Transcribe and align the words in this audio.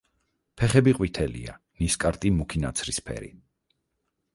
ფეხები 0.61 0.93
ყვითელია, 1.01 1.57
ნისკარტი 1.85 2.35
მუქი 2.41 2.67
ნაცრისფერი. 2.67 3.35